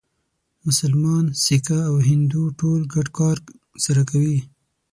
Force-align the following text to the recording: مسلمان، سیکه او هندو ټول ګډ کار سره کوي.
مسلمان، 0.65 1.25
سیکه 1.43 1.79
او 1.89 1.95
هندو 2.09 2.43
ټول 2.59 2.81
ګډ 2.93 3.07
کار 3.17 3.37
سره 3.85 4.01
کوي. 4.09 4.39